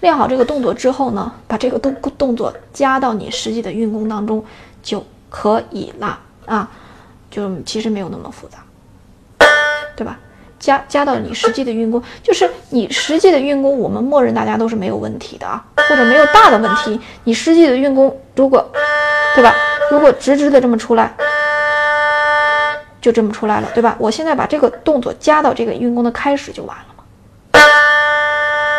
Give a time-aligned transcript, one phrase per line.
[0.00, 4.44] 练好这个动作之后呢，把这个动动作加到你实际的运功当中
[4.82, 6.70] 就可以了啊，
[7.30, 8.58] 就其实没有那么复杂，
[9.96, 10.18] 对吧？
[10.58, 17.00] 加加到你实际的运功，就是你实际的运功，我们默认大家都是没有问题的啊，或者没有大的问题。
[17.24, 18.68] 你实际的运功，如果
[19.36, 19.54] 对吧？
[19.90, 21.14] 如果直直的这么出来，
[23.00, 23.96] 就这么出来了，对吧？
[24.00, 26.97] 我现在把这个动作加到这个运功的开始就完了。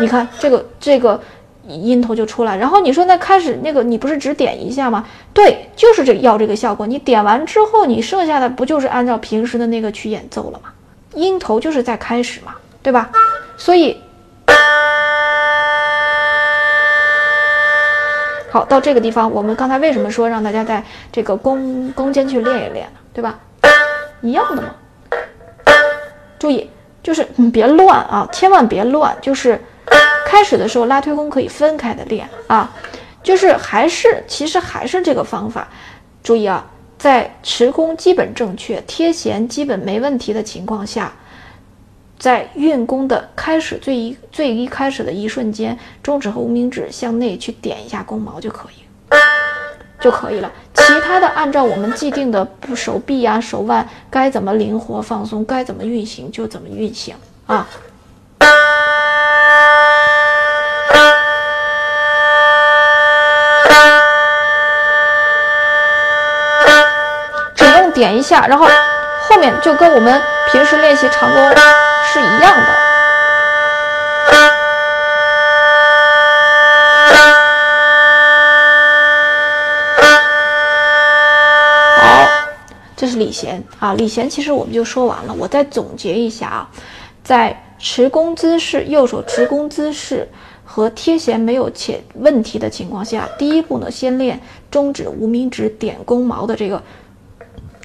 [0.00, 1.20] 你看这个这个
[1.66, 5.06] 音头就出来，然后你说那开始那个你不是只点一下吗？
[5.32, 6.86] 对，就是这要这个效果。
[6.86, 10.70] 你点完之后，你剩下的不就是按照平时的那个去演奏了吗？
[11.14, 13.10] 音头就是在开始嘛，对吧？
[13.56, 13.96] 所以
[18.50, 22.98] 好到这个地方，我们刚才为什么说让大家在这个弓弓间去练一练呢？
[23.14, 23.38] 对吧？
[24.20, 24.74] 一样的嘛。
[26.38, 26.68] 注意，
[27.02, 29.58] 就是你别乱啊，千万别乱，就是。
[30.34, 32.68] 开始的时候拉推弓可以分开的练啊，
[33.22, 35.68] 就是还是其实还是这个方法。
[36.24, 36.68] 注意啊，
[36.98, 41.12] 在持弓基本正确、贴弦基本没问题的情况下，
[42.18, 48.82] 在运弓的开始最一最一开始的一瞬间，中指和无名指向内去点一下弓毛就可以，
[50.00, 50.50] 就可以了。
[50.74, 57.14] 其他的按照我们既定的不手臂啊、手腕该怎么灵活放松、该怎么运行就怎么运行
[57.46, 57.64] 啊。
[68.04, 68.66] 点一下，然后
[69.22, 70.20] 后面就跟我们
[70.52, 71.42] 平时练习长弓
[72.12, 72.66] 是一样的。
[81.96, 82.28] 好，
[82.94, 85.32] 这是礼弦啊，礼弦其实我们就说完了。
[85.38, 86.68] 我再总结一下啊，
[87.22, 90.28] 在持弓姿势、右手持弓姿势
[90.62, 94.38] 和贴弦没有且问题的情况下，第一步呢，先练
[94.70, 96.82] 中指、无名指点弓毛的这个。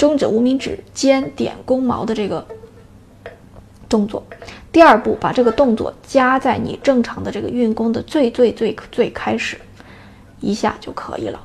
[0.00, 2.46] 中指、无名指尖点弓毛的这个
[3.86, 4.24] 动作，
[4.72, 9.58] 第二步把这个动作加在你正常的这个运弓的最最最最开始，
[10.40, 11.38] 一下就可以了。